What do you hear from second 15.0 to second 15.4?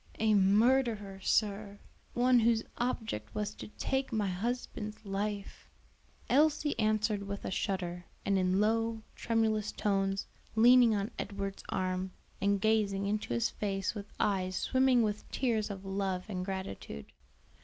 with